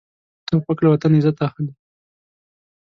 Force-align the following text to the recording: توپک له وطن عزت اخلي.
توپک 0.47 0.77
له 0.83 0.89
وطن 0.93 1.11
عزت 1.17 1.37
اخلي. 1.47 1.71